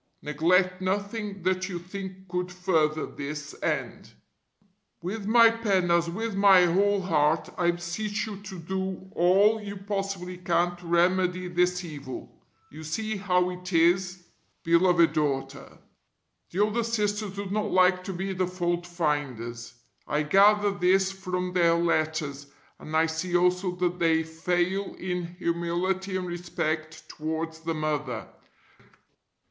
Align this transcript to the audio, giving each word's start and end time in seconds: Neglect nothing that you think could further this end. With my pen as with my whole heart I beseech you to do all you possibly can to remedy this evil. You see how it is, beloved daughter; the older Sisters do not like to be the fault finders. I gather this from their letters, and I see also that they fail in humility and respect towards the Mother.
Neglect 0.23 0.81
nothing 0.81 1.43
that 1.43 1.69
you 1.69 1.77
think 1.77 2.27
could 2.27 2.51
further 2.51 3.05
this 3.05 3.53
end. 3.61 4.13
With 5.03 5.27
my 5.27 5.51
pen 5.51 5.91
as 5.91 6.09
with 6.09 6.33
my 6.33 6.65
whole 6.65 7.03
heart 7.03 7.51
I 7.55 7.69
beseech 7.69 8.25
you 8.25 8.37
to 8.41 8.57
do 8.57 9.11
all 9.13 9.61
you 9.61 9.77
possibly 9.77 10.37
can 10.39 10.75
to 10.77 10.87
remedy 10.87 11.47
this 11.47 11.85
evil. 11.85 12.35
You 12.71 12.83
see 12.83 13.17
how 13.17 13.51
it 13.51 13.71
is, 13.73 14.23
beloved 14.63 15.13
daughter; 15.13 15.77
the 16.49 16.59
older 16.61 16.83
Sisters 16.83 17.35
do 17.35 17.45
not 17.51 17.69
like 17.69 18.03
to 18.05 18.13
be 18.13 18.33
the 18.33 18.47
fault 18.47 18.87
finders. 18.87 19.71
I 20.07 20.23
gather 20.23 20.71
this 20.71 21.11
from 21.11 21.53
their 21.53 21.75
letters, 21.75 22.47
and 22.79 22.97
I 22.97 23.05
see 23.05 23.37
also 23.37 23.75
that 23.75 23.99
they 23.99 24.23
fail 24.23 24.95
in 24.95 25.35
humility 25.35 26.17
and 26.17 26.25
respect 26.25 27.07
towards 27.07 27.59
the 27.59 27.75
Mother. 27.75 28.27